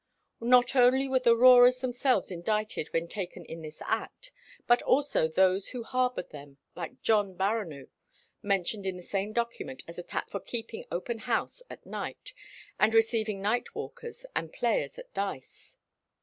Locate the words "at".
11.69-11.85, 14.97-15.13